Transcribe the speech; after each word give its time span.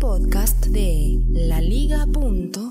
Podcast 0.00 0.66
de 0.68 1.20
laliga.fm. 1.28 2.62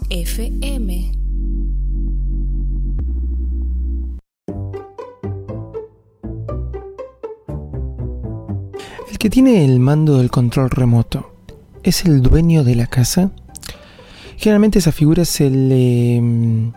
¿El 9.12 9.18
que 9.20 9.30
tiene 9.30 9.64
el 9.64 9.80
mando 9.80 10.18
del 10.18 10.32
control 10.32 10.72
remoto 10.72 11.32
es 11.84 12.04
el 12.06 12.24
dueño 12.24 12.64
de 12.64 12.76
la 12.76 12.88
casa? 12.88 13.30
Generalmente 14.38 14.80
esa 14.80 14.92
figura 14.92 15.24
se 15.24 15.52
le 15.52 16.20
mm, 16.20 16.74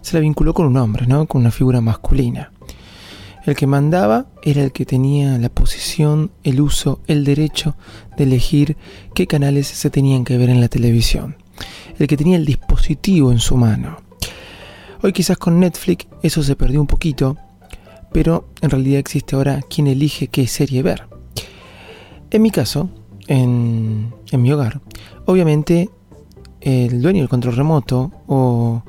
se 0.00 0.16
la 0.16 0.20
vinculó 0.20 0.54
con 0.54 0.66
un 0.66 0.78
hombre, 0.78 1.06
¿no? 1.06 1.26
Con 1.26 1.42
una 1.42 1.50
figura 1.50 1.82
masculina. 1.82 2.51
El 3.44 3.56
que 3.56 3.66
mandaba 3.66 4.26
era 4.42 4.62
el 4.62 4.72
que 4.72 4.86
tenía 4.86 5.36
la 5.38 5.48
posición, 5.48 6.30
el 6.44 6.60
uso, 6.60 7.00
el 7.08 7.24
derecho 7.24 7.76
de 8.16 8.24
elegir 8.24 8.76
qué 9.14 9.26
canales 9.26 9.66
se 9.66 9.90
tenían 9.90 10.24
que 10.24 10.38
ver 10.38 10.48
en 10.48 10.60
la 10.60 10.68
televisión. 10.68 11.36
El 11.98 12.06
que 12.06 12.16
tenía 12.16 12.36
el 12.36 12.46
dispositivo 12.46 13.32
en 13.32 13.40
su 13.40 13.56
mano. 13.56 13.96
Hoy 15.02 15.12
quizás 15.12 15.36
con 15.38 15.58
Netflix 15.58 16.06
eso 16.22 16.42
se 16.44 16.54
perdió 16.54 16.80
un 16.80 16.86
poquito, 16.86 17.36
pero 18.12 18.48
en 18.60 18.70
realidad 18.70 19.00
existe 19.00 19.34
ahora 19.34 19.60
quien 19.62 19.88
elige 19.88 20.28
qué 20.28 20.46
serie 20.46 20.82
ver. 20.82 21.08
En 22.30 22.42
mi 22.42 22.52
caso, 22.52 22.90
en, 23.26 24.14
en 24.30 24.42
mi 24.42 24.52
hogar, 24.52 24.80
obviamente 25.26 25.90
el 26.60 27.02
dueño 27.02 27.18
del 27.18 27.28
control 27.28 27.56
remoto 27.56 28.12
o 28.28 28.84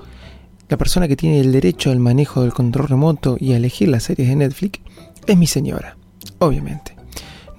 la 0.74 0.78
persona 0.78 1.08
que 1.08 1.16
tiene 1.16 1.40
el 1.40 1.52
derecho 1.52 1.92
al 1.92 2.00
manejo 2.00 2.42
del 2.42 2.52
control 2.52 2.88
remoto 2.88 3.38
y 3.40 3.54
a 3.54 3.58
elegir 3.58 3.90
las 3.90 4.06
series 4.06 4.28
de 4.28 4.36
Netflix 4.36 4.80
es 5.28 5.38
mi 5.38 5.46
señora, 5.46 5.98
obviamente. 6.40 6.96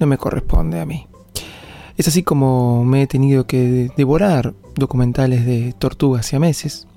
No 0.00 0.08
me 0.08 0.19
corresponde 0.19 0.80
a 0.80 0.84
mí. 0.84 1.06
Es 1.97 2.08
así 2.08 2.25
como 2.25 2.84
me 2.84 3.02
he 3.02 3.06
tenido 3.06 3.47
que 3.47 3.92
devorar 3.97 4.52
documentales 4.75 5.47
de 5.47 5.76
tortugas 5.78 6.32
y 6.32 6.41
meses 6.41 6.88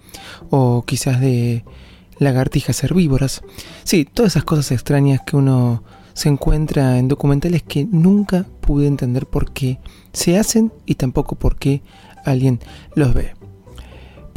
o 0.50 0.86
quizás 0.88 1.22
de 1.22 1.64
lagartijas 2.18 2.84
herbívoras. 2.84 3.44
Sí, 3.84 4.04
todas 4.12 4.32
esas 4.32 4.44
cosas 4.44 4.72
extrañas 4.72 5.22
que 5.24 5.36
uno 5.36 5.84
se 6.14 6.30
encuentra 6.30 6.98
en 6.98 7.10
documentales 7.10 7.62
que 7.62 7.86
nunca 7.86 8.48
pude 8.62 8.88
entender 8.88 9.28
por 9.28 9.52
qué 9.54 9.78
se 10.14 10.40
hacen 10.40 10.74
y 10.88 10.96
tampoco 10.96 11.36
por 11.36 11.58
qué 11.58 11.84
alguien 12.26 12.60
los 12.96 13.14
ve. 13.14 13.36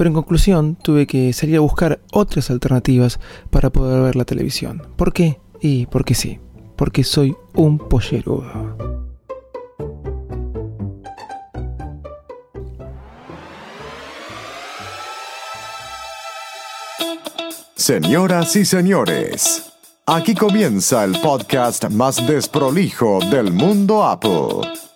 Pero 0.01 0.09
en 0.09 0.15
conclusión 0.15 0.77
tuve 0.77 1.07
que 1.07 1.31
salir 1.35 1.59
a 1.59 1.61
buscar 1.61 2.01
otras 2.11 2.51
alternativas 2.51 3.21
para 3.51 3.69
poder 3.69 4.03
ver 4.03 4.17
la 4.17 4.25
televisión. 4.25 4.81
¿Por 4.97 5.13
qué? 5.13 5.39
Y 5.61 5.85
porque 5.85 6.15
sí, 6.15 6.41
porque 6.75 7.05
soy 7.05 7.37
un 7.53 7.77
pollerudo. 7.77 8.79
Señoras 17.75 18.57
y 18.57 18.65
señores, 18.65 19.71
aquí 20.07 20.35
comienza 20.35 21.05
el 21.05 21.21
podcast 21.21 21.91
más 21.91 22.27
desprolijo 22.27 23.19
del 23.31 23.53
mundo 23.53 24.03
Apple. 24.03 24.90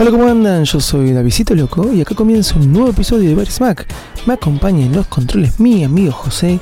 Hola, 0.00 0.12
¿cómo 0.12 0.28
andan? 0.28 0.62
Yo 0.64 0.78
soy 0.78 1.12
Davidito 1.12 1.56
Loco 1.56 1.92
y 1.92 2.00
acá 2.00 2.14
comienza 2.14 2.54
un 2.54 2.72
nuevo 2.72 2.90
episodio 2.90 3.30
de 3.30 3.34
Bar 3.34 3.50
Smack. 3.50 3.88
Me 4.26 4.34
acompaña 4.34 4.86
en 4.86 4.92
los 4.92 5.08
controles 5.08 5.58
mi 5.58 5.82
amigo 5.82 6.12
José 6.12 6.60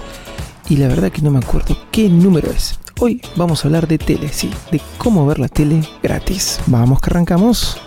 y 0.71 0.79
la 0.79 0.89
verdad 0.89 1.13
que 1.13 1.21
no 1.21 1.31
me 1.31 1.41
acuerdo 1.41 1.77
qué 1.93 2.09
número 2.09 2.51
es. 2.51 2.79
Hoy 2.99 3.21
vamos 3.37 3.63
a 3.63 3.69
hablar 3.69 3.87
de 3.89 3.99
tele, 3.99 4.31
sí, 4.33 4.51
de 4.73 4.81
cómo 4.97 5.27
ver 5.27 5.39
la 5.39 5.49
tele 5.49 5.87
gratis. 6.03 6.61
Vamos 6.67 6.99
que 6.99 7.11
arrancamos. 7.11 7.79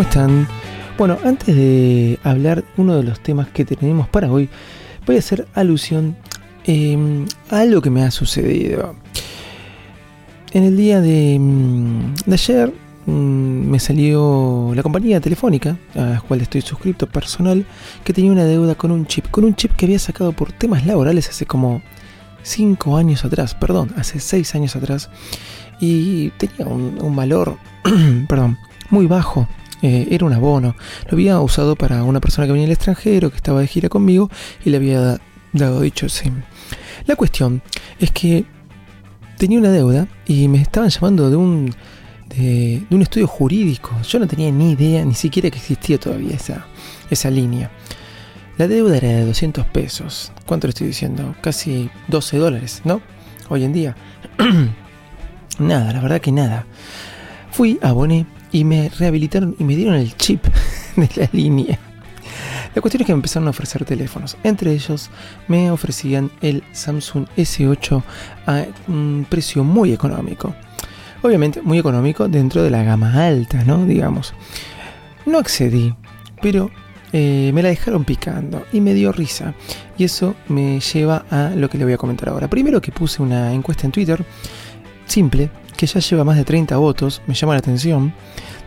¿Cómo 0.00 0.08
están? 0.08 0.48
Bueno, 0.96 1.18
antes 1.26 1.54
de 1.54 2.18
hablar 2.24 2.64
uno 2.78 2.96
de 2.96 3.02
los 3.02 3.20
temas 3.20 3.48
que 3.48 3.66
tenemos 3.66 4.08
para 4.08 4.32
hoy, 4.32 4.48
voy 5.04 5.16
a 5.16 5.18
hacer 5.18 5.46
alusión 5.52 6.16
eh, 6.64 7.26
a 7.50 7.58
algo 7.58 7.82
que 7.82 7.90
me 7.90 8.02
ha 8.02 8.10
sucedido. 8.10 8.96
En 10.52 10.64
el 10.64 10.78
día 10.78 11.02
de, 11.02 11.36
mm, 11.38 12.14
ayer 12.32 12.72
mm, 13.04 13.12
me 13.12 13.78
salió 13.78 14.72
la 14.74 14.82
compañía 14.82 15.20
telefónica 15.20 15.76
a 15.94 16.00
la 16.00 16.20
cual 16.22 16.40
estoy 16.40 16.62
suscrito 16.62 17.06
personal 17.06 17.66
que 18.02 18.14
tenía 18.14 18.32
una 18.32 18.44
deuda 18.46 18.76
con 18.76 18.92
un 18.92 19.04
chip, 19.04 19.28
con 19.30 19.44
un 19.44 19.54
chip 19.54 19.72
que 19.72 19.84
había 19.84 19.98
sacado 19.98 20.32
por 20.32 20.50
temas 20.50 20.86
laborales 20.86 21.28
hace 21.28 21.44
como 21.44 21.82
5 22.42 22.96
años 22.96 23.22
atrás, 23.26 23.54
perdón, 23.54 23.92
hace 23.98 24.18
6 24.18 24.54
años 24.54 24.76
atrás 24.76 25.10
y 25.78 26.30
tenía 26.38 26.64
un, 26.64 26.96
un 27.02 27.14
valor, 27.14 27.58
perdón, 28.28 28.56
muy 28.88 29.04
bajo 29.04 29.46
eh, 29.82 30.08
era 30.10 30.26
un 30.26 30.32
abono. 30.32 30.76
Lo 31.06 31.12
había 31.12 31.40
usado 31.40 31.76
para 31.76 32.04
una 32.04 32.20
persona 32.20 32.46
que 32.46 32.52
venía 32.52 32.66
del 32.66 32.74
extranjero, 32.74 33.30
que 33.30 33.36
estaba 33.36 33.60
de 33.60 33.66
gira 33.66 33.88
conmigo, 33.88 34.30
y 34.64 34.70
le 34.70 34.76
había 34.76 35.18
dado 35.52 35.80
dicho 35.80 36.08
sí. 36.08 36.30
La 37.06 37.16
cuestión 37.16 37.62
es 37.98 38.10
que 38.10 38.44
tenía 39.36 39.58
una 39.58 39.70
deuda 39.70 40.06
y 40.26 40.48
me 40.48 40.60
estaban 40.60 40.90
llamando 40.90 41.30
de 41.30 41.36
un, 41.36 41.74
de, 42.28 42.82
un 42.90 43.02
estudio 43.02 43.26
jurídico. 43.26 43.90
Yo 44.02 44.18
no 44.18 44.26
tenía 44.26 44.50
ni 44.50 44.72
idea, 44.72 45.04
ni 45.04 45.14
siquiera 45.14 45.50
que 45.50 45.58
existía 45.58 45.98
todavía 45.98 46.36
esa, 46.36 46.66
esa 47.10 47.30
línea. 47.30 47.70
La 48.58 48.68
deuda 48.68 48.98
era 48.98 49.08
de 49.08 49.24
200 49.24 49.64
pesos. 49.66 50.32
¿Cuánto 50.44 50.66
le 50.66 50.72
estoy 50.72 50.88
diciendo? 50.88 51.34
Casi 51.40 51.90
12 52.08 52.36
dólares, 52.36 52.82
¿no? 52.84 53.00
Hoy 53.48 53.64
en 53.64 53.72
día. 53.72 53.96
nada, 55.58 55.92
la 55.94 56.00
verdad 56.00 56.20
que 56.20 56.32
nada. 56.32 56.66
Fui, 57.50 57.78
aboné 57.82 58.26
y 58.52 58.64
me 58.64 58.88
rehabilitaron 58.88 59.56
y 59.58 59.64
me 59.64 59.76
dieron 59.76 59.94
el 59.94 60.16
chip 60.16 60.44
de 60.96 61.08
la 61.16 61.28
línea. 61.32 61.78
La 62.74 62.80
cuestión 62.80 63.00
es 63.00 63.06
que 63.06 63.12
me 63.12 63.18
empezaron 63.18 63.48
a 63.48 63.50
ofrecer 63.50 63.84
teléfonos. 63.84 64.36
Entre 64.44 64.72
ellos 64.72 65.10
me 65.48 65.70
ofrecían 65.70 66.30
el 66.40 66.62
Samsung 66.72 67.26
S8 67.36 68.02
a 68.46 68.64
un 68.86 69.26
precio 69.28 69.64
muy 69.64 69.92
económico. 69.92 70.54
Obviamente 71.22 71.62
muy 71.62 71.78
económico 71.78 72.28
dentro 72.28 72.62
de 72.62 72.70
la 72.70 72.84
gama 72.84 73.26
alta, 73.26 73.64
¿no? 73.64 73.84
Digamos. 73.86 74.34
No 75.26 75.38
accedí, 75.38 75.94
pero 76.40 76.70
eh, 77.12 77.50
me 77.52 77.62
la 77.62 77.70
dejaron 77.70 78.04
picando 78.04 78.64
y 78.72 78.80
me 78.80 78.94
dio 78.94 79.10
risa. 79.10 79.54
Y 79.98 80.04
eso 80.04 80.36
me 80.48 80.78
lleva 80.80 81.24
a 81.30 81.50
lo 81.56 81.68
que 81.68 81.76
le 81.76 81.84
voy 81.84 81.94
a 81.94 81.98
comentar 81.98 82.28
ahora. 82.28 82.48
Primero 82.48 82.80
que 82.80 82.92
puse 82.92 83.20
una 83.20 83.52
encuesta 83.52 83.86
en 83.86 83.92
Twitter, 83.92 84.24
simple, 85.06 85.50
que 85.80 85.86
ya 85.86 85.98
lleva 85.98 86.24
más 86.24 86.36
de 86.36 86.44
30 86.44 86.76
votos, 86.76 87.22
me 87.26 87.32
llama 87.32 87.54
la 87.54 87.60
atención, 87.60 88.12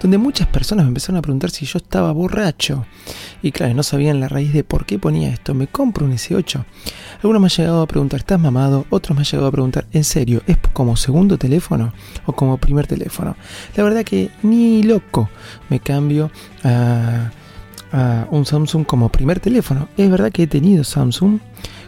donde 0.01 0.17
muchas 0.17 0.47
personas 0.47 0.85
me 0.85 0.87
empezaron 0.87 1.17
a 1.17 1.21
preguntar 1.21 1.51
si 1.51 1.63
yo 1.63 1.77
estaba 1.77 2.11
borracho. 2.11 2.87
Y 3.43 3.51
claro, 3.51 3.75
no 3.75 3.83
sabían 3.83 4.19
la 4.19 4.27
raíz 4.27 4.51
de 4.51 4.63
por 4.63 4.87
qué 4.87 4.97
ponía 4.97 5.29
esto. 5.29 5.53
Me 5.53 5.67
compro 5.67 6.07
un 6.07 6.13
S8. 6.13 6.65
Algunos 7.17 7.39
me 7.39 7.45
han 7.45 7.51
llegado 7.51 7.83
a 7.83 7.87
preguntar, 7.87 8.21
¿estás 8.21 8.39
mamado? 8.39 8.87
Otros 8.89 9.15
me 9.15 9.21
han 9.21 9.25
llegado 9.25 9.47
a 9.47 9.51
preguntar, 9.51 9.85
¿en 9.91 10.03
serio? 10.03 10.41
¿Es 10.47 10.57
como 10.73 10.95
segundo 10.95 11.37
teléfono 11.37 11.93
o 12.25 12.33
como 12.33 12.57
primer 12.57 12.87
teléfono? 12.87 13.35
La 13.75 13.83
verdad 13.83 14.03
que 14.03 14.31
ni 14.41 14.81
loco 14.81 15.29
me 15.69 15.79
cambio 15.79 16.31
a, 16.63 17.29
a 17.91 18.27
un 18.31 18.43
Samsung 18.43 18.87
como 18.87 19.09
primer 19.09 19.39
teléfono. 19.39 19.87
Es 19.97 20.09
verdad 20.09 20.31
que 20.31 20.41
he 20.41 20.47
tenido 20.47 20.83
Samsung 20.83 21.37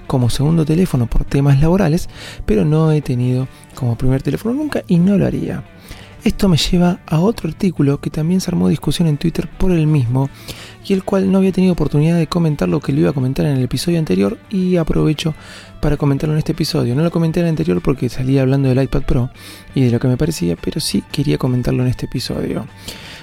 como 0.08 0.30
segundo 0.30 0.66
teléfono 0.66 1.08
por 1.08 1.26
temas 1.26 1.60
laborales, 1.60 2.10
pero 2.46 2.66
no 2.66 2.92
he 2.92 3.02
tenido 3.02 3.48
como 3.76 3.98
primer 3.98 4.22
teléfono 4.22 4.56
nunca 4.56 4.84
y 4.88 4.98
no 4.98 5.18
lo 5.18 5.26
haría. 5.26 5.64
Esto 6.26 6.50
me 6.50 6.58
lleva 6.58 7.02
a 7.06 7.20
otro 7.20 7.48
artículo 7.48 8.02
que 8.02 8.10
también 8.10 8.42
se 8.42 8.50
armó 8.50 8.68
discusión 8.68 9.08
en 9.08 9.18
Twitter 9.18 9.48
por 9.48 9.72
el 9.72 9.86
mismo 9.86 10.32
y 10.84 10.94
el 10.94 11.04
cual 11.04 11.32
no 11.32 11.38
había 11.38 11.52
tenido 11.52 11.74
oportunidad 11.74 12.18
de 12.18 12.26
comentar 12.26 12.68
lo 12.68 12.80
que 12.80 12.94
lo 12.94 13.02
iba 13.02 13.12
a 13.12 13.14
comentar 13.14 13.46
en 13.46 13.58
el 13.58 13.64
episodio 13.64 14.00
anterior 14.00 14.40
y 14.50 14.78
aprovecho 14.78 15.36
para 15.82 15.98
comentarlo 15.98 16.34
en 16.34 16.40
este 16.40 16.54
episodio. 16.54 16.96
No 16.96 17.04
lo 17.04 17.12
comenté 17.12 17.42
en 17.42 17.46
el 17.46 17.52
anterior 17.52 17.80
porque 17.80 18.10
salía 18.10 18.42
hablando 18.42 18.70
del 18.70 18.82
iPad 18.82 19.04
Pro 19.04 19.30
y 19.76 19.84
de 19.84 19.92
lo 19.92 20.00
que 20.00 20.08
me 20.08 20.18
parecía, 20.18 20.56
pero 20.56 20.80
sí 20.80 21.04
quería 21.12 21.38
comentarlo 21.38 21.84
en 21.84 21.90
este 21.90 22.08
episodio. 22.08 22.66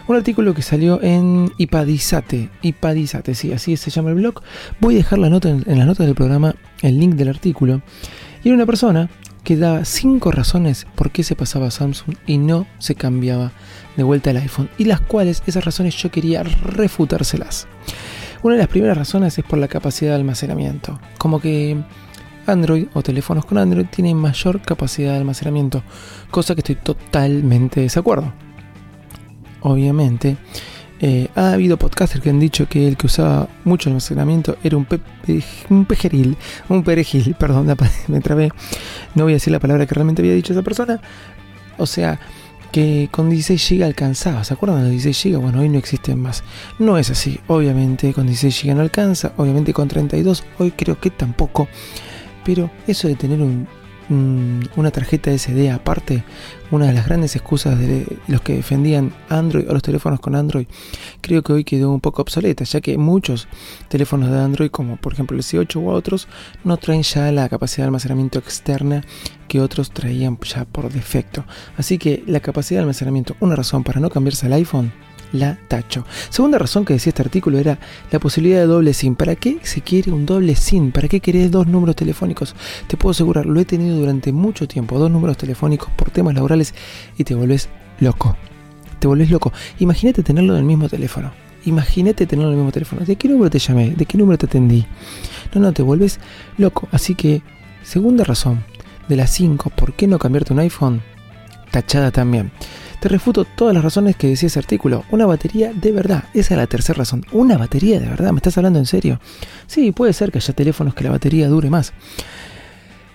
Un 0.08 0.16
artículo 0.16 0.52
que 0.52 0.62
salió 0.62 1.00
en 1.00 1.52
Ipadizate, 1.58 2.50
Ipadizate, 2.62 3.34
sí, 3.34 3.52
así 3.52 3.76
se 3.76 3.90
llama 3.90 4.10
el 4.10 4.16
blog. 4.16 4.42
Voy 4.80 4.94
a 4.94 4.98
dejar 4.98 5.20
la 5.20 5.30
nota 5.30 5.48
en, 5.48 5.64
las 5.66 5.86
notas 5.86 6.06
del 6.06 6.16
programa, 6.16 6.56
el 6.82 6.98
link 6.98 7.14
del 7.14 7.28
artículo. 7.28 7.82
Y 8.42 8.48
era 8.48 8.56
una 8.56 8.66
persona 8.66 9.08
que 9.44 9.56
daba 9.56 9.84
cinco 9.84 10.32
razones 10.32 10.86
por 10.96 11.10
qué 11.10 11.22
se 11.22 11.36
pasaba 11.36 11.68
a 11.68 11.70
Samsung 11.70 12.16
y 12.26 12.38
no 12.38 12.66
se 12.78 12.96
cambiaba 12.96 13.52
de 13.96 14.02
vuelta 14.02 14.30
al 14.30 14.38
iPhone. 14.38 14.68
Y 14.76 14.84
las 14.84 15.00
cuales, 15.00 15.42
esas 15.46 15.64
razones 15.64 15.94
yo 15.96 16.10
quería 16.10 16.42
refutárselas. 16.42 17.68
Una 18.42 18.54
de 18.56 18.60
las 18.60 18.68
primeras 18.68 18.98
razones 18.98 19.38
es 19.38 19.44
por 19.44 19.60
la 19.60 19.68
capacidad 19.68 20.10
de 20.10 20.16
almacenamiento. 20.16 20.98
Como 21.16 21.40
que 21.40 21.76
Android 22.46 22.88
o 22.92 23.02
teléfonos 23.02 23.44
con 23.44 23.58
Android 23.58 23.86
tienen 23.86 24.16
mayor 24.16 24.60
capacidad 24.62 25.12
de 25.12 25.18
almacenamiento. 25.18 25.84
Cosa 26.32 26.56
que 26.56 26.60
estoy 26.60 26.74
totalmente 26.74 27.78
de 27.78 27.84
desacuerdo 27.84 28.32
obviamente. 29.62 30.36
Eh, 31.04 31.28
ha 31.34 31.54
habido 31.54 31.78
podcasters 31.78 32.22
que 32.22 32.30
han 32.30 32.38
dicho 32.38 32.68
que 32.68 32.86
el 32.86 32.96
que 32.96 33.06
usaba 33.06 33.48
mucho 33.64 33.90
almacenamiento 33.90 34.56
era 34.62 34.76
un, 34.76 34.86
un 35.68 35.84
pejeril, 35.84 36.36
un 36.68 36.84
perejil, 36.84 37.34
perdón, 37.38 37.76
me 38.08 38.20
trabé. 38.20 38.50
No 39.16 39.24
voy 39.24 39.32
a 39.32 39.36
decir 39.36 39.52
la 39.52 39.58
palabra 39.58 39.86
que 39.86 39.94
realmente 39.94 40.22
había 40.22 40.34
dicho 40.34 40.52
esa 40.52 40.62
persona. 40.62 41.00
O 41.78 41.86
sea, 41.86 42.20
que 42.72 43.08
con 43.10 43.30
16 43.30 43.78
GB 43.78 43.84
alcanzaba. 43.84 44.42
¿Se 44.44 44.54
acuerdan 44.54 44.78
de 44.78 44.84
los 44.84 45.02
16 45.02 45.34
GB? 45.34 45.42
Bueno, 45.42 45.60
hoy 45.60 45.68
no 45.68 45.78
existen 45.78 46.20
más. 46.20 46.42
No 46.78 46.96
es 46.98 47.10
así. 47.10 47.38
Obviamente 47.46 48.12
con 48.12 48.26
16 48.26 48.62
GB 48.64 48.74
no 48.74 48.80
alcanza. 48.80 49.32
Obviamente 49.36 49.72
con 49.72 49.88
32 49.88 50.44
hoy 50.58 50.70
creo 50.70 50.98
que 50.98 51.10
tampoco. 51.10 51.68
Pero 52.44 52.70
eso 52.86 53.08
de 53.08 53.14
tener 53.14 53.40
un 53.40 53.68
una 54.08 54.90
tarjeta 54.90 55.36
SD 55.36 55.70
aparte, 55.70 56.24
una 56.70 56.86
de 56.86 56.92
las 56.92 57.06
grandes 57.06 57.36
excusas 57.36 57.78
de 57.78 58.06
los 58.28 58.40
que 58.40 58.54
defendían 58.54 59.12
Android 59.28 59.68
o 59.68 59.72
los 59.72 59.82
teléfonos 59.82 60.20
con 60.20 60.34
Android, 60.34 60.66
creo 61.20 61.42
que 61.42 61.52
hoy 61.52 61.64
quedó 61.64 61.90
un 61.90 62.00
poco 62.00 62.22
obsoleta, 62.22 62.64
ya 62.64 62.80
que 62.80 62.98
muchos 62.98 63.48
teléfonos 63.88 64.30
de 64.30 64.38
Android, 64.38 64.70
como 64.70 64.96
por 64.96 65.12
ejemplo 65.12 65.36
el 65.36 65.42
C8 65.42 65.76
u 65.76 65.88
otros, 65.90 66.28
no 66.64 66.76
traen 66.76 67.02
ya 67.02 67.30
la 67.32 67.48
capacidad 67.48 67.84
de 67.84 67.88
almacenamiento 67.88 68.38
externa 68.38 69.04
que 69.48 69.60
otros 69.60 69.90
traían 69.90 70.38
ya 70.42 70.64
por 70.64 70.90
defecto. 70.90 71.44
Así 71.76 71.98
que 71.98 72.22
la 72.26 72.40
capacidad 72.40 72.78
de 72.78 72.82
almacenamiento, 72.82 73.36
una 73.40 73.56
razón 73.56 73.84
para 73.84 74.00
no 74.00 74.10
cambiarse 74.10 74.46
al 74.46 74.54
iPhone, 74.54 74.92
la 75.32 75.58
tacho. 75.68 76.04
Segunda 76.30 76.58
razón 76.58 76.84
que 76.84 76.94
decía 76.94 77.10
este 77.10 77.22
artículo 77.22 77.58
era 77.58 77.78
la 78.10 78.18
posibilidad 78.18 78.60
de 78.60 78.66
doble 78.66 78.94
SIM. 78.94 79.14
¿Para 79.14 79.36
qué 79.36 79.58
se 79.62 79.80
quiere 79.80 80.12
un 80.12 80.26
doble 80.26 80.54
SIM? 80.54 80.92
¿Para 80.92 81.08
qué 81.08 81.20
querés 81.20 81.50
dos 81.50 81.66
números 81.66 81.96
telefónicos? 81.96 82.54
Te 82.86 82.96
puedo 82.96 83.12
asegurar, 83.12 83.46
lo 83.46 83.58
he 83.60 83.64
tenido 83.64 83.96
durante 83.96 84.32
mucho 84.32 84.68
tiempo, 84.68 84.98
dos 84.98 85.10
números 85.10 85.36
telefónicos 85.36 85.90
por 85.96 86.10
temas 86.10 86.34
laborales 86.34 86.74
y 87.18 87.24
te 87.24 87.34
volvés 87.34 87.68
loco. 88.00 88.36
Te 88.98 89.08
volvés 89.08 89.30
loco. 89.30 89.52
Imagínate 89.78 90.22
tenerlo 90.22 90.54
en 90.54 90.60
el 90.60 90.64
mismo 90.64 90.88
teléfono. 90.88 91.32
Imagínate 91.64 92.26
tenerlo 92.26 92.50
en 92.50 92.54
el 92.54 92.58
mismo 92.58 92.72
teléfono. 92.72 93.04
¿De 93.04 93.16
qué 93.16 93.28
número 93.28 93.50
te 93.50 93.58
llamé? 93.58 93.90
¿De 93.90 94.06
qué 94.06 94.18
número 94.18 94.38
te 94.38 94.46
atendí? 94.46 94.84
No, 95.54 95.60
no, 95.60 95.72
te 95.72 95.82
vuelves 95.82 96.18
loco. 96.58 96.88
Así 96.90 97.14
que, 97.14 97.42
segunda 97.82 98.24
razón, 98.24 98.64
de 99.08 99.16
las 99.16 99.30
5, 99.30 99.70
¿por 99.70 99.94
qué 99.94 100.06
no 100.06 100.18
cambiarte 100.18 100.52
un 100.52 100.60
iPhone? 100.60 101.02
Tachada 101.70 102.10
también. 102.10 102.52
Te 103.02 103.08
refuto 103.08 103.44
todas 103.44 103.74
las 103.74 103.82
razones 103.82 104.14
que 104.14 104.28
decía 104.28 104.46
ese 104.46 104.60
artículo. 104.60 105.04
Una 105.10 105.26
batería 105.26 105.72
de 105.74 105.90
verdad. 105.90 106.22
Esa 106.34 106.54
es 106.54 106.58
la 106.58 106.68
tercera 106.68 106.98
razón. 106.98 107.26
Una 107.32 107.58
batería 107.58 107.98
de 107.98 108.06
verdad. 108.06 108.30
¿Me 108.30 108.36
estás 108.36 108.56
hablando 108.58 108.78
en 108.78 108.86
serio? 108.86 109.18
Sí, 109.66 109.90
puede 109.90 110.12
ser 110.12 110.30
que 110.30 110.38
haya 110.38 110.54
teléfonos 110.54 110.94
que 110.94 111.02
la 111.02 111.10
batería 111.10 111.48
dure 111.48 111.68
más. 111.68 111.92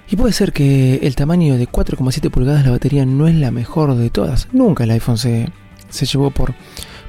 Y 0.09 0.17
puede 0.17 0.33
ser 0.33 0.51
que 0.51 0.95
el 1.03 1.15
tamaño 1.15 1.55
de 1.55 1.69
4,7 1.69 2.29
pulgadas 2.29 2.65
la 2.65 2.71
batería 2.71 3.05
no 3.05 3.29
es 3.29 3.35
la 3.35 3.49
mejor 3.49 3.95
de 3.95 4.09
todas. 4.09 4.49
Nunca 4.51 4.83
el 4.83 4.91
iPhone 4.91 5.17
se, 5.17 5.53
se 5.87 6.05
llevó 6.05 6.31
por, 6.31 6.53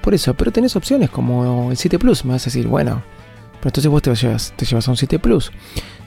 por 0.01 0.15
eso. 0.15 0.35
Pero 0.35 0.53
tenés 0.53 0.77
opciones 0.77 1.11
como 1.11 1.73
el 1.73 1.77
7 1.77 1.99
Plus. 1.99 2.25
Me 2.25 2.35
vas 2.35 2.43
a 2.43 2.45
decir, 2.45 2.69
bueno, 2.69 3.03
pero 3.59 3.71
entonces 3.71 3.91
vos 3.91 4.03
te 4.03 4.15
llevas, 4.15 4.55
te 4.55 4.65
llevas 4.65 4.87
a 4.87 4.93
un 4.93 4.97
7 4.97 5.19
Plus. 5.19 5.51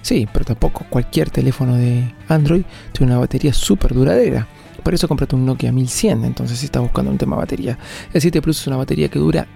Sí, 0.01 0.25
pero 0.31 0.45
tampoco 0.45 0.85
cualquier 0.89 1.31
teléfono 1.31 1.75
de 1.75 2.15
Android 2.29 2.63
tiene 2.93 3.11
una 3.11 3.19
batería 3.19 3.51
súper 3.51 3.93
duradera. 3.93 4.47
Por 4.83 4.93
eso 4.93 5.07
comprate 5.07 5.35
un 5.35 5.45
Nokia 5.45 5.71
1100, 5.71 6.25
entonces 6.25 6.59
si 6.59 6.65
estás 6.65 6.81
buscando 6.81 7.11
un 7.11 7.17
tema 7.17 7.35
batería. 7.35 7.77
El 8.13 8.21
7 8.21 8.41
Plus 8.41 8.61
es 8.61 8.67
una 8.67 8.77
batería 8.77 9.09
que 9.09 9.19
dura 9.19 9.47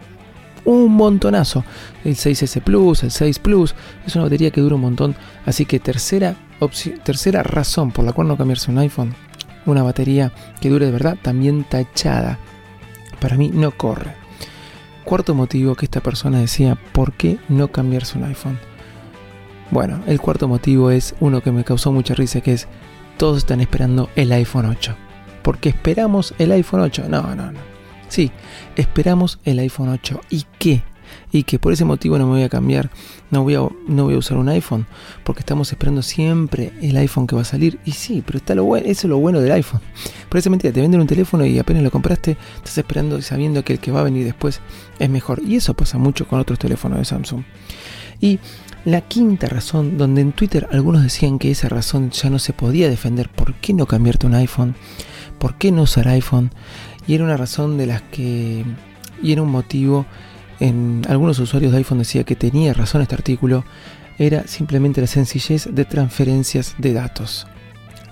un 0.65 0.93
montonazo. 0.93 1.63
El 2.03 2.15
6S 2.15 2.61
Plus, 2.61 3.03
el 3.03 3.11
6 3.11 3.39
Plus, 3.39 3.75
es 4.05 4.15
una 4.15 4.25
batería 4.25 4.51
que 4.51 4.61
dura 4.61 4.75
un 4.75 4.81
montón. 4.81 5.15
Así 5.45 5.65
que 5.65 5.79
tercera, 5.79 6.35
tercera 7.03 7.43
razón 7.43 7.91
por 7.91 8.03
la 8.03 8.13
cual 8.13 8.27
no 8.27 8.37
cambiarse 8.37 8.71
un 8.71 8.79
iPhone, 8.79 9.15
una 9.65 9.83
batería 9.83 10.31
que 10.59 10.69
dure 10.69 10.87
de 10.87 10.91
verdad, 10.91 11.17
también 11.21 11.63
tachada. 11.63 12.39
Para 13.19 13.37
mí 13.37 13.49
no 13.53 13.71
corre. 13.71 14.13
Cuarto 15.05 15.35
motivo 15.35 15.75
que 15.75 15.85
esta 15.85 16.01
persona 16.01 16.39
decía, 16.39 16.77
¿por 16.91 17.13
qué 17.13 17.37
no 17.47 17.69
cambiarse 17.69 18.17
un 18.17 18.25
iPhone? 18.25 18.59
Bueno, 19.71 20.01
el 20.07 20.19
cuarto 20.19 20.47
motivo 20.47 20.91
es 20.91 21.15
uno 21.19 21.41
que 21.41 21.51
me 21.51 21.63
causó 21.63 21.91
mucha 21.91 22.13
risa, 22.13 22.41
que 22.41 22.53
es, 22.53 22.67
todos 23.17 23.37
están 23.37 23.61
esperando 23.61 24.09
el 24.15 24.31
iPhone 24.31 24.65
8 24.65 25.04
porque 25.45 25.69
esperamos 25.69 26.33
el 26.39 26.51
iPhone 26.51 26.81
8. 26.81 27.05
No, 27.07 27.21
no, 27.35 27.51
no. 27.51 27.59
Sí, 28.09 28.31
esperamos 28.75 29.39
el 29.45 29.59
iPhone 29.59 29.89
8. 29.89 30.21
¿Y 30.31 30.43
qué? 30.57 30.81
Y 31.31 31.43
que 31.43 31.59
por 31.59 31.71
ese 31.71 31.85
motivo 31.85 32.17
no 32.17 32.25
me 32.25 32.31
voy 32.31 32.41
a 32.41 32.49
cambiar, 32.49 32.89
no 33.29 33.43
voy 33.43 33.53
a, 33.53 33.59
no 33.87 34.05
voy 34.05 34.15
a 34.15 34.17
usar 34.17 34.37
un 34.39 34.49
iPhone, 34.49 34.87
porque 35.23 35.41
estamos 35.41 35.71
esperando 35.71 36.01
siempre 36.01 36.73
el 36.81 36.97
iPhone 36.97 37.27
que 37.27 37.35
va 37.35 37.43
a 37.43 37.45
salir. 37.45 37.77
Y 37.85 37.91
sí, 37.91 38.23
pero 38.25 38.39
está 38.39 38.55
lo 38.55 38.63
bueno, 38.63 38.87
eso 38.87 39.05
es 39.05 39.09
lo 39.09 39.19
bueno 39.19 39.39
del 39.39 39.51
iPhone. 39.51 39.81
Por 40.29 40.39
esa 40.39 40.49
mentira, 40.49 40.73
te 40.73 40.81
venden 40.81 40.99
un 40.99 41.05
teléfono 41.05 41.45
y 41.45 41.59
apenas 41.59 41.83
lo 41.83 41.91
compraste, 41.91 42.37
estás 42.55 42.79
esperando 42.79 43.19
y 43.19 43.21
sabiendo 43.21 43.63
que 43.63 43.73
el 43.73 43.79
que 43.79 43.91
va 43.91 43.99
a 43.99 44.03
venir 44.03 44.25
después 44.25 44.61
es 44.97 45.09
mejor. 45.11 45.43
Y 45.45 45.57
eso 45.57 45.75
pasa 45.75 45.99
mucho 45.99 46.27
con 46.27 46.39
otros 46.39 46.57
teléfonos 46.57 46.97
de 46.97 47.05
Samsung. 47.05 47.43
Y 48.19 48.39
la 48.83 49.01
quinta 49.01 49.45
razón, 49.45 49.99
donde 49.99 50.21
en 50.21 50.31
Twitter 50.31 50.67
algunos 50.71 51.03
decían 51.03 51.37
que 51.37 51.51
esa 51.51 51.69
razón 51.69 52.09
ya 52.09 52.31
no 52.31 52.39
se 52.39 52.53
podía 52.53 52.89
defender, 52.89 53.29
¿por 53.29 53.53
qué 53.53 53.75
no 53.75 53.85
cambiarte 53.85 54.25
un 54.25 54.33
iPhone? 54.33 54.75
¿Por 55.45 55.59
qué 55.59 55.71
no 55.71 55.83
usar 55.83 56.07
iPhone? 56.07 56.49
Y 57.05 57.13
era 57.13 57.23
una 57.23 57.37
razón 57.37 57.77
de 57.77 57.85
las 57.85 58.01
que, 58.01 58.65
y 59.21 59.31
era 59.31 59.43
un 59.43 59.51
motivo, 59.51 60.07
en 60.59 61.05
algunos 61.07 61.37
usuarios 61.37 61.71
de 61.71 61.77
iPhone 61.77 61.99
decía 61.99 62.23
que 62.23 62.35
tenía 62.35 62.73
razón 62.73 63.03
este 63.03 63.13
artículo, 63.13 63.63
era 64.17 64.47
simplemente 64.47 65.01
la 65.01 65.05
sencillez 65.07 65.67
de 65.71 65.85
transferencias 65.85 66.73
de 66.79 66.93
datos. 66.93 67.45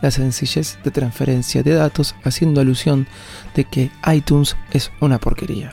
la 0.03 0.11
sencillez 0.11 0.77
de 0.83 0.91
transferencia 0.91 1.63
de 1.63 1.73
datos, 1.73 2.13
haciendo 2.23 2.61
alusión 2.61 3.07
de 3.55 3.63
que 3.63 3.89
iTunes 4.13 4.55
es 4.71 4.91
una 5.01 5.17
porquería. 5.17 5.71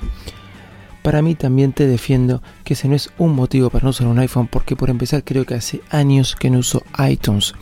Para 1.03 1.21
mí 1.21 1.35
también 1.35 1.75
te 1.75 1.87
defiendo 1.87 2.43
que 2.65 2.73
ese 2.73 2.89
no 2.89 2.97
es 2.97 3.11
un 3.19 3.35
motivo 3.35 3.69
para 3.69 3.85
no 3.85 3.91
usar 3.91 4.07
un 4.07 4.19
iPhone, 4.19 4.47
porque 4.47 4.77
por 4.77 4.89
empezar 4.89 5.25
creo 5.25 5.45
que 5.45 5.57
hace 5.57 5.83
años 5.91 6.37
que 6.37 6.49
no 6.49 6.61
uso 6.61 6.83
iTunes. 7.07 7.53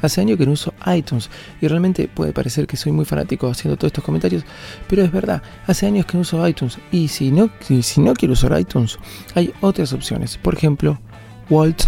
Hace 0.00 0.20
años 0.20 0.38
que 0.38 0.46
no 0.46 0.52
uso 0.52 0.71
iTunes 0.94 1.30
y 1.60 1.68
realmente 1.68 2.08
puede 2.08 2.32
parecer 2.32 2.66
que 2.66 2.76
soy 2.76 2.92
muy 2.92 3.04
fanático 3.04 3.48
haciendo 3.48 3.76
todos 3.76 3.90
estos 3.90 4.04
comentarios, 4.04 4.44
pero 4.88 5.02
es 5.02 5.12
verdad, 5.12 5.42
hace 5.66 5.86
años 5.86 6.06
que 6.06 6.16
no 6.16 6.22
uso 6.22 6.46
iTunes 6.46 6.78
y 6.90 7.08
si 7.08 7.30
no, 7.30 7.50
si, 7.82 8.00
no 8.00 8.14
quiero 8.14 8.32
usar 8.32 8.58
iTunes, 8.58 8.98
hay 9.34 9.52
otras 9.60 9.92
opciones. 9.92 10.36
Por 10.36 10.54
ejemplo, 10.54 10.98
Walt, 11.50 11.84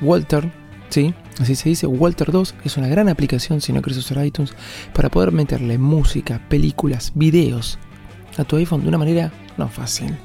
Walter, 0.00 0.50
¿sí? 0.88 1.14
Así 1.40 1.54
se 1.54 1.68
dice, 1.68 1.86
Walter 1.86 2.32
2 2.32 2.54
es 2.64 2.76
una 2.76 2.88
gran 2.88 3.08
aplicación 3.08 3.60
si 3.60 3.72
no 3.72 3.82
quieres 3.82 3.98
usar 3.98 4.24
iTunes 4.24 4.54
para 4.92 5.08
poder 5.08 5.32
meterle 5.32 5.78
música, 5.78 6.40
películas, 6.48 7.12
videos 7.14 7.78
a 8.36 8.44
tu 8.44 8.56
iPhone 8.56 8.82
de 8.82 8.88
una 8.88 8.98
manera 8.98 9.32
no 9.56 9.68
fácil, 9.68 10.16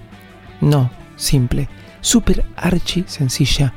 no 0.62 0.92
simple, 1.16 1.68
super 2.02 2.46
archi 2.56 3.04
sencilla 3.08 3.74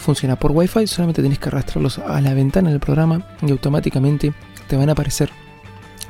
funciona 0.00 0.36
por 0.36 0.52
Wi-Fi, 0.52 0.86
solamente 0.86 1.22
tenés 1.22 1.38
que 1.38 1.48
arrastrarlos 1.48 1.98
a 1.98 2.20
la 2.20 2.34
ventana 2.34 2.70
del 2.70 2.80
programa 2.80 3.26
y 3.42 3.50
automáticamente 3.50 4.32
te 4.68 4.76
van 4.76 4.88
a 4.88 4.92
aparecer 4.92 5.30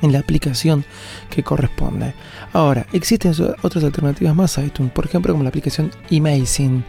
en 0.02 0.12
la 0.12 0.18
aplicación 0.18 0.84
que 1.30 1.42
corresponde. 1.42 2.14
Ahora, 2.52 2.86
existen 2.92 3.32
otras 3.62 3.84
alternativas 3.84 4.34
más 4.34 4.58
a 4.58 4.64
iTunes, 4.64 4.92
por 4.92 5.06
ejemplo, 5.06 5.32
como 5.32 5.42
la 5.42 5.48
aplicación 5.48 5.90
Imagine. 6.10 6.82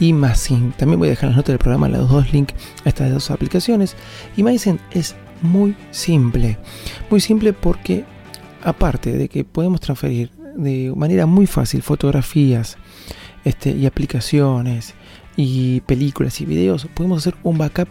Imagine. 0.00 0.72
También 0.76 0.98
voy 0.98 1.08
a 1.08 1.10
dejar 1.10 1.24
en 1.24 1.30
las 1.30 1.36
notas 1.36 1.52
del 1.52 1.58
programa 1.58 1.88
los 1.88 2.10
dos 2.10 2.32
links 2.32 2.54
a 2.84 2.88
estas 2.88 3.12
dos 3.12 3.30
aplicaciones. 3.30 3.96
Imagine 4.36 4.78
es 4.90 5.14
muy 5.42 5.76
simple. 5.90 6.58
Muy 7.10 7.20
simple 7.20 7.52
porque, 7.52 8.04
aparte 8.62 9.12
de 9.12 9.28
que 9.28 9.44
podemos 9.44 9.80
transferir 9.80 10.30
de 10.56 10.92
manera 10.94 11.26
muy 11.26 11.46
fácil 11.46 11.82
fotografías 11.82 12.76
este, 13.44 13.70
y 13.70 13.86
aplicaciones 13.86 14.94
y 15.36 15.80
películas 15.82 16.40
y 16.40 16.46
videos, 16.46 16.86
podemos 16.94 17.18
hacer 17.18 17.36
un 17.42 17.58
backup 17.58 17.88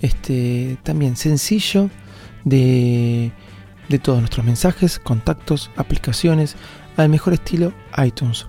este, 0.00 0.78
también 0.82 1.16
sencillo 1.16 1.90
de, 2.44 3.32
de 3.88 3.98
todos 3.98 4.20
nuestros 4.20 4.44
mensajes, 4.44 4.98
contactos, 4.98 5.70
aplicaciones, 5.76 6.56
al 6.96 7.08
mejor 7.08 7.34
estilo 7.34 7.72
iTunes. 8.04 8.46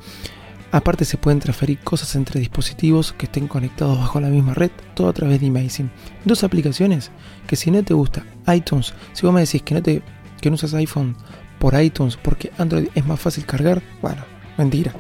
Aparte 0.72 1.06
se 1.06 1.18
pueden 1.18 1.40
transferir 1.40 1.78
cosas 1.80 2.16
entre 2.16 2.40
dispositivos 2.40 3.14
que 3.14 3.28
estén 3.28 3.48
conectados 3.48 4.00
bajo 4.00 4.20
la 4.20 4.30
misma 4.30 4.56
red, 4.56 4.72
todo 4.96 5.08
a 5.10 5.14
través 5.14 5.40
de 5.40 5.48
Amazing. 5.48 5.92
Dos 6.26 6.44
aplicaciones 6.44 7.12
que 7.46 7.56
si 7.56 7.70
no 7.70 7.84
te 7.84 7.94
gusta 7.94 8.26
iTunes, 8.48 8.94
si 9.14 9.24
vos 9.26 9.36
me 9.36 9.42
decís 9.42 9.62
que 9.62 9.76
no, 9.76 9.84
te, 9.84 10.02
que 10.42 10.50
no 10.50 10.56
usas 10.56 10.74
iPhone 10.74 11.16
por 11.60 11.80
iTunes 11.80 12.18
porque 12.18 12.52
Android 12.58 12.88
es 12.96 13.06
más 13.06 13.20
fácil 13.20 13.46
cargar, 13.46 13.84
bueno, 14.02 14.24
mentira 14.58 14.94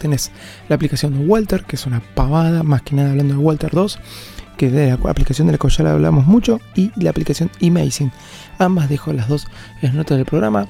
tenés 0.00 0.32
la 0.68 0.74
aplicación 0.74 1.16
de 1.16 1.26
Walter, 1.26 1.64
que 1.64 1.76
es 1.76 1.86
una 1.86 2.00
pavada, 2.00 2.62
más 2.62 2.82
que 2.82 2.96
nada 2.96 3.10
hablando 3.10 3.34
de 3.34 3.40
Walter 3.40 3.70
2, 3.70 3.98
que 4.56 4.70
de 4.70 4.88
la 4.88 5.10
aplicación 5.10 5.46
de 5.46 5.52
la 5.52 5.58
que 5.58 5.68
ya 5.68 5.92
hablamos 5.92 6.26
mucho, 6.26 6.60
y 6.74 6.90
la 7.00 7.10
aplicación 7.10 7.50
Amazing. 7.62 8.10
Ambas 8.58 8.88
dejo 8.88 9.12
las 9.12 9.28
dos 9.28 9.46
en 9.76 9.88
las 9.88 9.94
notas 9.94 10.16
del 10.16 10.26
programa. 10.26 10.66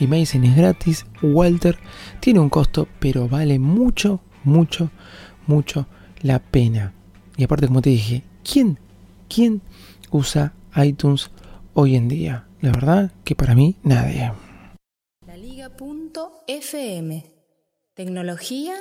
Amazing 0.00 0.44
es 0.44 0.56
gratis, 0.56 1.06
Walter 1.22 1.78
tiene 2.20 2.40
un 2.40 2.50
costo, 2.50 2.88
pero 2.98 3.28
vale 3.28 3.58
mucho, 3.58 4.20
mucho, 4.44 4.90
mucho 5.46 5.86
la 6.20 6.40
pena. 6.40 6.92
Y 7.36 7.44
aparte, 7.44 7.66
como 7.66 7.82
te 7.82 7.90
dije, 7.90 8.24
¿quién, 8.44 8.78
quién 9.28 9.62
usa 10.10 10.54
iTunes 10.76 11.30
hoy 11.74 11.96
en 11.96 12.08
día? 12.08 12.46
La 12.60 12.72
verdad 12.72 13.12
que 13.24 13.34
para 13.34 13.54
mí 13.54 13.76
nadie. 13.82 14.32
La 15.26 15.36
Tecnología 17.94 18.74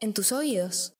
en 0.00 0.12
tus 0.12 0.32
oídos. 0.32 0.92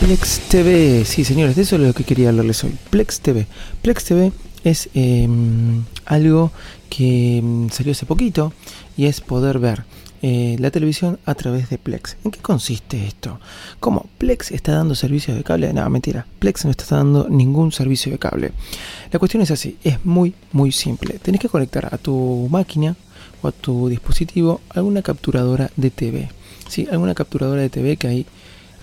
Plex 0.00 0.40
TV, 0.50 1.06
sí 1.06 1.24
señores, 1.24 1.56
de 1.56 1.62
eso 1.62 1.76
es 1.76 1.82
lo 1.82 1.94
que 1.94 2.04
quería 2.04 2.28
hablarles 2.28 2.62
hoy. 2.62 2.76
Plex 2.90 3.20
TV. 3.20 3.46
Plex 3.80 4.04
TV 4.04 4.32
es 4.64 4.90
em, 4.92 5.86
algo 6.04 6.52
que 6.90 7.38
em, 7.38 7.70
salió 7.70 7.92
hace 7.92 8.04
poquito 8.04 8.52
y 8.98 9.06
es 9.06 9.22
poder 9.22 9.58
ver 9.58 9.84
eh, 10.22 10.56
la 10.58 10.70
televisión 10.70 11.18
a 11.26 11.34
través 11.34 11.68
de 11.70 11.78
Plex. 11.78 12.16
¿En 12.24 12.30
qué 12.30 12.40
consiste 12.40 13.06
esto? 13.06 13.38
¿Cómo? 13.80 14.06
¿Plex 14.18 14.50
está 14.52 14.72
dando 14.72 14.94
servicio 14.94 15.34
de 15.34 15.44
cable? 15.44 15.72
No, 15.72 15.88
mentira. 15.90 16.26
Plex 16.38 16.64
no 16.64 16.70
está 16.70 16.96
dando 16.96 17.28
ningún 17.28 17.72
servicio 17.72 18.12
de 18.12 18.18
cable. 18.18 18.52
La 19.12 19.18
cuestión 19.18 19.42
es 19.42 19.50
así, 19.50 19.76
es 19.84 20.04
muy, 20.04 20.34
muy 20.52 20.72
simple. 20.72 21.18
Tenés 21.18 21.40
que 21.40 21.48
conectar 21.48 21.92
a 21.92 21.98
tu 21.98 22.48
máquina 22.50 22.96
o 23.42 23.48
a 23.48 23.52
tu 23.52 23.88
dispositivo 23.88 24.60
alguna 24.70 25.02
capturadora 25.02 25.70
de 25.76 25.90
TV. 25.90 26.30
¿Sí? 26.68 26.88
Alguna 26.90 27.14
capturadora 27.14 27.60
de 27.60 27.70
TV 27.70 27.96
que 27.96 28.08
hay, 28.08 28.26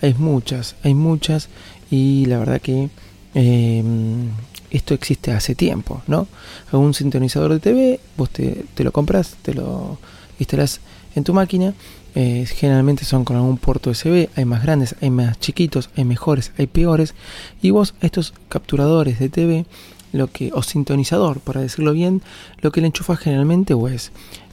hay 0.01 0.13
muchas, 0.13 0.75
hay 0.83 0.93
muchas 0.93 1.49
y 1.89 2.25
la 2.27 2.39
verdad 2.39 2.61
que... 2.61 2.89
Em, 3.35 4.29
esto 4.73 4.95
existe 4.95 5.31
hace 5.31 5.53
tiempo, 5.53 6.01
¿no? 6.07 6.27
Algún 6.71 6.95
sintonizador 6.95 7.53
de 7.53 7.59
TV, 7.59 7.99
vos 8.17 8.31
te, 8.31 8.65
te 8.73 8.83
lo 8.83 8.91
compras, 8.91 9.37
te 9.43 9.53
lo 9.53 9.99
instalas 10.39 10.81
en 11.15 11.23
tu 11.23 11.33
máquina. 11.33 11.73
Eh, 12.15 12.45
generalmente 12.45 13.05
son 13.05 13.25
con 13.25 13.35
algún 13.35 13.57
puerto 13.57 13.89
USB, 13.89 14.29
hay 14.35 14.45
más 14.45 14.61
grandes, 14.61 14.95
hay 15.01 15.09
más 15.09 15.39
chiquitos, 15.39 15.89
hay 15.95 16.05
mejores, 16.05 16.51
hay 16.57 16.67
peores. 16.67 17.15
Y 17.61 17.71
vos 17.71 17.95
estos 18.01 18.33
capturadores 18.49 19.19
de 19.19 19.29
TV, 19.29 19.65
lo 20.11 20.27
que, 20.27 20.51
o 20.53 20.61
sintonizador, 20.61 21.39
para 21.39 21.61
decirlo 21.61 21.93
bien, 21.93 22.21
lo 22.61 22.71
que 22.71 22.81
le 22.81 22.87
enchufas 22.87 23.19
generalmente 23.19 23.73
o 23.73 23.87
es 23.87 24.11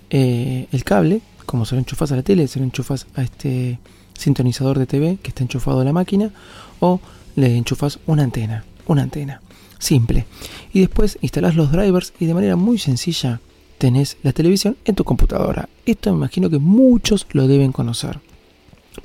eh, 0.08 0.68
el 0.72 0.84
cable, 0.84 1.20
como 1.44 1.66
se 1.66 1.74
lo 1.74 1.80
enchufas 1.80 2.12
a 2.12 2.16
la 2.16 2.22
tele, 2.22 2.48
se 2.48 2.58
lo 2.58 2.64
enchufas 2.64 3.06
a 3.14 3.22
este 3.22 3.78
sintonizador 4.16 4.78
de 4.78 4.86
TV 4.86 5.18
que 5.22 5.28
está 5.28 5.42
enchufado 5.42 5.80
a 5.80 5.84
la 5.84 5.92
máquina, 5.92 6.30
o 6.80 7.00
le 7.36 7.56
enchufas 7.56 7.98
una 8.06 8.22
antena, 8.22 8.64
una 8.86 9.02
antena, 9.02 9.42
simple. 9.78 10.26
Y 10.72 10.80
después 10.80 11.18
instalas 11.20 11.56
los 11.56 11.72
drivers 11.72 12.14
y 12.18 12.26
de 12.26 12.34
manera 12.34 12.56
muy 12.56 12.78
sencilla 12.78 13.40
tenés 13.80 14.18
la 14.22 14.32
televisión 14.32 14.76
en 14.84 14.94
tu 14.94 15.04
computadora. 15.04 15.70
Esto 15.86 16.10
me 16.10 16.18
imagino 16.18 16.50
que 16.50 16.58
muchos 16.58 17.26
lo 17.32 17.48
deben 17.48 17.72
conocer. 17.72 18.20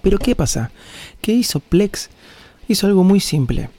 Pero 0.01 0.19
¿qué 0.19 0.35
pasa? 0.35 0.69
¿Qué 1.21 1.31
hizo 1.31 1.61
Plex? 1.61 2.09
Hizo 2.67 2.85
algo 2.85 3.05
muy 3.05 3.21
simple. 3.21 3.69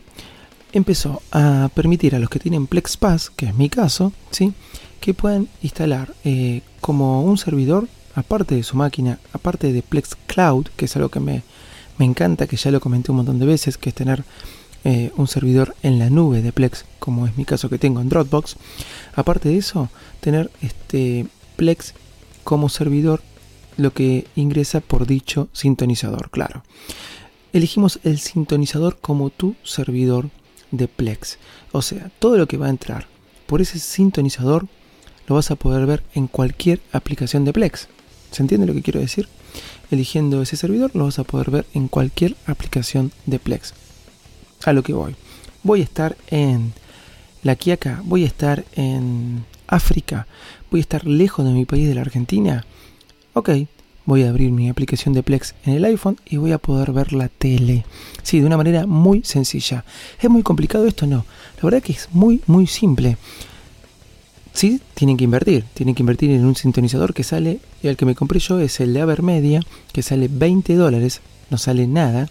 Empezó 0.72 1.20
a 1.32 1.68
permitir 1.74 2.14
a 2.14 2.18
los 2.18 2.30
que 2.30 2.38
tienen 2.38 2.66
Plex 2.66 2.96
Pass, 2.96 3.28
que 3.28 3.46
es 3.46 3.54
mi 3.54 3.68
caso, 3.68 4.12
¿sí? 4.30 4.54
que 5.00 5.12
puedan 5.12 5.48
instalar 5.62 6.14
eh, 6.24 6.62
como 6.80 7.22
un 7.22 7.36
servidor, 7.36 7.88
aparte 8.14 8.54
de 8.54 8.62
su 8.62 8.76
máquina, 8.76 9.18
aparte 9.34 9.74
de 9.74 9.82
Plex 9.82 10.16
Cloud, 10.26 10.68
que 10.76 10.86
es 10.86 10.96
algo 10.96 11.10
que 11.10 11.20
me, 11.20 11.42
me 11.98 12.06
encanta, 12.06 12.46
que 12.46 12.56
ya 12.56 12.70
lo 12.70 12.80
comenté 12.80 13.10
un 13.10 13.18
montón 13.18 13.38
de 13.38 13.44
veces, 13.44 13.76
que 13.76 13.90
es 13.90 13.94
tener 13.94 14.24
eh, 14.88 15.10
un 15.16 15.26
servidor 15.26 15.74
en 15.82 15.98
la 15.98 16.10
nube 16.10 16.42
de 16.42 16.52
Plex, 16.52 16.84
como 17.00 17.26
es 17.26 17.36
mi 17.36 17.44
caso 17.44 17.68
que 17.68 17.76
tengo 17.76 18.00
en 18.00 18.08
Dropbox. 18.08 18.54
Aparte 19.16 19.48
de 19.48 19.56
eso, 19.56 19.90
tener 20.20 20.48
este 20.62 21.26
Plex 21.56 21.92
como 22.44 22.68
servidor, 22.68 23.20
lo 23.76 23.92
que 23.92 24.28
ingresa 24.36 24.80
por 24.80 25.08
dicho 25.08 25.48
sintonizador, 25.52 26.30
claro. 26.30 26.62
Elegimos 27.52 27.98
el 28.04 28.20
sintonizador 28.20 28.96
como 29.00 29.30
tu 29.30 29.56
servidor 29.64 30.30
de 30.70 30.86
Plex. 30.86 31.38
O 31.72 31.82
sea, 31.82 32.12
todo 32.20 32.36
lo 32.36 32.46
que 32.46 32.56
va 32.56 32.66
a 32.66 32.70
entrar 32.70 33.08
por 33.48 33.60
ese 33.60 33.80
sintonizador 33.80 34.68
lo 35.26 35.34
vas 35.34 35.50
a 35.50 35.56
poder 35.56 35.86
ver 35.86 36.04
en 36.14 36.28
cualquier 36.28 36.80
aplicación 36.92 37.44
de 37.44 37.52
Plex. 37.52 37.88
¿Se 38.30 38.40
entiende 38.40 38.68
lo 38.68 38.72
que 38.72 38.82
quiero 38.82 39.00
decir? 39.00 39.26
Eligiendo 39.90 40.42
ese 40.42 40.56
servidor 40.56 40.92
lo 40.94 41.06
vas 41.06 41.18
a 41.18 41.24
poder 41.24 41.50
ver 41.50 41.66
en 41.74 41.88
cualquier 41.88 42.36
aplicación 42.46 43.10
de 43.26 43.40
Plex 43.40 43.74
a 44.66 44.72
lo 44.72 44.82
que 44.82 44.92
voy. 44.92 45.14
Voy 45.62 45.80
a 45.80 45.84
estar 45.84 46.16
en 46.28 46.74
La 47.42 47.56
Quiaca, 47.56 48.02
voy 48.04 48.24
a 48.24 48.26
estar 48.26 48.64
en 48.74 49.44
África, 49.66 50.26
voy 50.70 50.80
a 50.80 50.82
estar 50.82 51.06
lejos 51.06 51.46
de 51.46 51.52
mi 51.52 51.64
país 51.64 51.88
de 51.88 51.94
la 51.94 52.02
Argentina. 52.02 52.66
Ok, 53.32 53.50
voy 54.04 54.24
a 54.24 54.28
abrir 54.28 54.50
mi 54.50 54.68
aplicación 54.68 55.14
de 55.14 55.22
Plex 55.22 55.54
en 55.64 55.74
el 55.74 55.84
iPhone 55.84 56.18
y 56.26 56.36
voy 56.36 56.52
a 56.52 56.58
poder 56.58 56.92
ver 56.92 57.12
la 57.12 57.28
tele. 57.28 57.84
Sí, 58.22 58.40
de 58.40 58.46
una 58.46 58.56
manera 58.56 58.86
muy 58.86 59.22
sencilla. 59.24 59.84
¿Es 60.20 60.28
muy 60.28 60.42
complicado 60.42 60.86
esto? 60.86 61.06
No. 61.06 61.24
La 61.56 61.62
verdad 61.62 61.82
que 61.82 61.92
es 61.92 62.08
muy, 62.12 62.42
muy 62.46 62.66
simple. 62.66 63.16
Sí, 64.52 64.80
tienen 64.94 65.16
que 65.16 65.24
invertir. 65.24 65.64
Tienen 65.74 65.94
que 65.94 66.02
invertir 66.02 66.30
en 66.30 66.44
un 66.44 66.56
sintonizador 66.56 67.14
que 67.14 67.22
sale, 67.22 67.60
y 67.82 67.88
el 67.88 67.96
que 67.96 68.06
me 68.06 68.14
compré 68.14 68.40
yo 68.40 68.58
es 68.58 68.80
el 68.80 68.94
de 68.94 69.00
Avermedia, 69.00 69.60
que 69.92 70.02
sale 70.02 70.28
20 70.28 70.74
dólares, 70.74 71.20
no 71.50 71.58
sale 71.58 71.86
nada. 71.86 72.28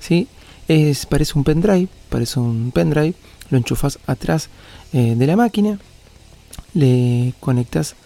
¿sí? 0.00 0.26
Es, 0.70 1.04
parece 1.04 1.32
un 1.36 1.42
pendrive, 1.42 1.88
parece 2.10 2.38
un 2.38 2.70
pendrive, 2.70 3.14
lo 3.50 3.58
enchufas 3.58 3.98
atrás 4.06 4.50
eh, 4.92 5.16
de 5.16 5.26
la 5.26 5.34
máquina, 5.34 5.80
le 6.74 7.34
conectas 7.40 7.96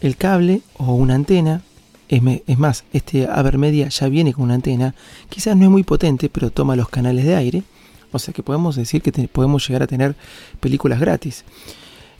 el 0.00 0.16
cable 0.16 0.62
o 0.76 0.94
una 0.94 1.16
antena. 1.16 1.62
Es, 2.08 2.22
más, 2.58 2.84
este 2.92 3.26
Avermedia 3.26 3.88
ya 3.88 4.08
viene 4.08 4.32
con 4.32 4.44
una 4.44 4.54
antena. 4.54 4.94
Quizás 5.28 5.56
no 5.56 5.64
es 5.64 5.70
muy 5.72 5.82
potente, 5.82 6.28
pero 6.28 6.52
toma 6.52 6.76
los 6.76 6.88
canales 6.88 7.24
de 7.24 7.34
aire. 7.34 7.64
O 8.12 8.20
sea 8.20 8.32
que 8.32 8.44
podemos 8.44 8.76
decir 8.76 9.02
que 9.02 9.10
podemos 9.26 9.66
llegar 9.66 9.82
a 9.82 9.88
tener 9.88 10.14
películas 10.60 11.00
gratis. 11.00 11.44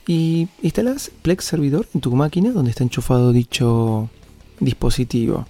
Y 0.05 0.49
instalas 0.61 1.11
Plex 1.21 1.45
Servidor 1.45 1.87
en 1.93 2.01
tu 2.01 2.13
máquina 2.13 2.51
donde 2.51 2.71
está 2.71 2.83
enchufado 2.83 3.31
dicho 3.31 4.09
dispositivo. 4.59 5.45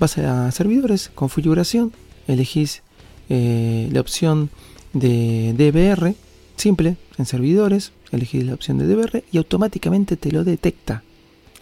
Vas 0.00 0.18
a 0.18 0.50
servidores, 0.50 1.12
configuración, 1.14 1.92
elegís 2.26 2.82
eh, 3.28 3.88
la 3.92 4.00
opción 4.00 4.50
de 4.92 5.54
DVR, 5.56 6.14
simple, 6.56 6.96
en 7.18 7.26
servidores, 7.26 7.92
elegís 8.12 8.44
la 8.44 8.54
opción 8.54 8.78
de 8.78 8.86
DVR 8.86 9.24
y 9.30 9.38
automáticamente 9.38 10.16
te 10.16 10.30
lo 10.30 10.44
detecta. 10.44 11.02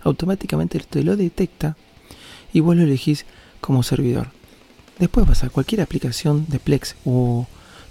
Automáticamente 0.02 0.78
te 0.80 1.02
lo 1.02 1.16
detecta 1.16 1.76
y 2.52 2.60
vos 2.60 2.76
lo 2.76 2.82
elegís 2.82 3.24
como 3.60 3.82
servidor. 3.82 4.28
Después 4.98 5.26
vas 5.26 5.44
a 5.44 5.50
cualquier 5.50 5.80
aplicación 5.80 6.46
de 6.48 6.58
Plex 6.58 6.96
o 7.04 7.46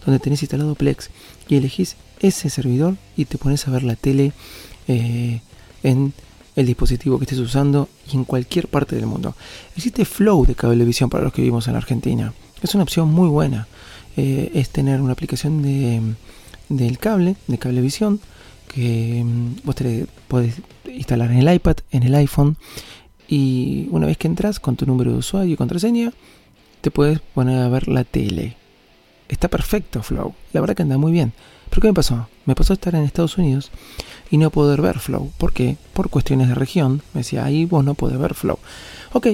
donde 0.06 0.20
tenés 0.20 0.42
instalado 0.42 0.75
Plex 0.75 1.10
y 1.48 1.56
elegís 1.56 1.96
ese 2.20 2.50
servidor 2.50 2.98
y 3.18 3.25
te 3.25 3.38
pones 3.38 3.68
a 3.68 3.72
ver 3.72 3.84
la 3.84 3.96
tele 3.96 4.34
eh, 4.88 5.42
en 5.84 6.13
el 6.56 6.66
dispositivo 6.66 7.18
que 7.18 7.25
estés 7.25 7.40
usando 7.40 7.90
y 8.12 8.16
en 8.16 8.25
cualquier 8.25 8.68
parte 8.68 8.96
del 8.96 9.06
mundo. 9.06 9.36
Existe 9.75 10.06
Flow 10.06 10.46
de 10.46 10.56
cablevisión 10.56 11.10
para 11.10 11.24
los 11.24 11.34
que 11.34 11.42
vivimos 11.42 11.68
en 11.68 11.75
Argentina. 11.75 12.34
Es 12.62 12.75
una 12.75 12.84
opción 12.84 13.10
muy 13.10 13.27
buena. 13.27 13.68
Eh, 14.18 14.51
es 14.53 14.70
tener 14.70 15.01
una 15.01 15.13
aplicación 15.13 15.62
de, 15.62 16.01
del 16.70 17.00
cable, 17.00 17.36
de 17.48 17.58
cablevisión, 17.58 18.20
que 18.68 19.24
mm, 19.25 19.56
vos 19.63 19.75
te 19.75 20.06
podés 20.27 20.56
instalar 20.86 21.32
en 21.32 21.38
el 21.38 21.53
iPad, 21.53 21.77
en 21.91 22.03
el 22.03 22.15
iPhone, 22.15 22.58
y 23.27 23.88
una 23.91 24.08
vez 24.08 24.18
que 24.18 24.27
entras 24.27 24.60
con 24.60 24.75
tu 24.75 24.86
número 24.86 25.12
de 25.12 25.18
usuario 25.18 25.53
y 25.53 25.58
contraseña, 25.58 26.12
te 26.82 26.91
puedes 26.91 27.20
poner 27.20 27.62
a 27.62 27.70
ver 27.70 27.88
la 27.88 28.03
tele. 28.03 28.58
Está 29.30 29.48
perfecto 29.48 30.03
Flow, 30.03 30.36
la 30.51 30.60
verdad 30.60 30.75
que 30.75 30.84
anda 30.84 30.98
muy 30.98 31.13
bien. 31.13 31.32
¿Pero 31.70 31.82
qué 31.82 31.88
me 31.88 31.94
pasó? 31.94 32.27
Me 32.46 32.53
pasó 32.53 32.74
estar 32.74 32.94
en 32.96 33.03
Estados 33.03 33.38
Unidos 33.38 33.72
y 34.30 34.38
no 34.38 34.50
poder 34.50 34.82
ver 34.82 35.00
Flow. 35.00 35.32
¿Por 35.38 35.53
qué? 35.53 35.77
Por 35.94 36.10
cuestiones 36.10 36.50
de 36.50 36.56
región. 36.56 37.01
Me 37.13 37.22
decía, 37.22 37.46
ahí 37.46 37.63
vos 37.63 37.86
no 37.86 37.94
podés 37.94 38.20
ver 38.20 38.34
Flow. 38.34 38.60
Ok, 39.13 39.27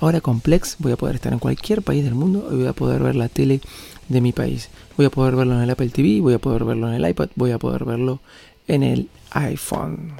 ahora 0.00 0.20
con 0.20 0.40
Plex 0.40 0.76
voy 0.78 0.92
a 0.92 0.96
poder 0.96 1.16
estar 1.16 1.32
en 1.32 1.38
cualquier 1.38 1.82
país 1.82 2.04
del 2.04 2.14
mundo 2.14 2.48
y 2.50 2.56
voy 2.56 2.66
a 2.66 2.72
poder 2.72 3.02
ver 3.02 3.16
la 3.16 3.28
tele 3.28 3.60
de 4.08 4.20
mi 4.20 4.32
país. 4.32 4.68
Voy 4.96 5.06
a 5.06 5.10
poder 5.10 5.36
verlo 5.36 5.54
en 5.54 5.62
el 5.62 5.70
Apple 5.70 5.88
TV, 5.90 6.20
voy 6.20 6.34
a 6.34 6.38
poder 6.38 6.64
verlo 6.64 6.88
en 6.88 6.94
el 6.94 7.08
iPad, 7.08 7.28
voy 7.34 7.50
a 7.50 7.58
poder 7.58 7.84
verlo 7.84 8.20
en 8.68 8.82
el 8.82 9.08
iPhone. 9.30 10.12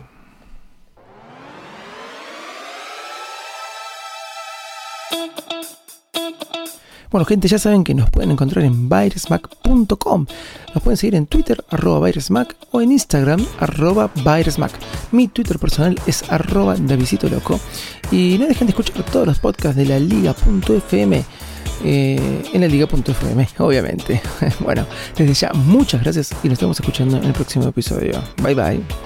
Bueno, 7.10 7.24
gente, 7.24 7.48
ya 7.48 7.58
saben 7.58 7.84
que 7.84 7.94
nos 7.94 8.10
pueden 8.10 8.30
encontrar 8.30 8.64
en 8.64 8.88
virusmac.com. 8.88 10.26
Nos 10.74 10.82
pueden 10.82 10.96
seguir 10.96 11.14
en 11.14 11.26
Twitter, 11.26 11.64
arroba 11.70 12.06
virusmac, 12.06 12.54
o 12.70 12.80
en 12.80 12.92
Instagram, 12.92 13.44
arroba 13.60 14.10
virusmac. 14.14 14.72
Mi 15.12 15.28
Twitter 15.28 15.58
personal 15.58 15.98
es 16.06 16.24
arroba 16.30 16.76
Davidito 16.78 17.28
Loco. 17.28 17.60
Y 18.10 18.36
no 18.38 18.46
dejen 18.46 18.66
de 18.66 18.70
escuchar 18.70 19.02
todos 19.04 19.26
los 19.26 19.38
podcasts 19.38 19.76
de 19.76 19.86
la 19.86 19.98
liga.fm. 19.98 21.24
eh, 21.84 22.42
en 22.52 22.60
la 22.60 22.68
liga.fm, 22.68 23.48
obviamente. 23.58 24.20
bueno, 24.60 24.86
desde 25.16 25.34
ya, 25.34 25.52
muchas 25.52 26.02
gracias 26.02 26.32
y 26.42 26.48
nos 26.48 26.54
estamos 26.54 26.78
escuchando 26.80 27.16
en 27.16 27.24
el 27.24 27.32
próximo 27.32 27.68
episodio. 27.68 28.22
Bye 28.42 28.54
bye. 28.54 29.05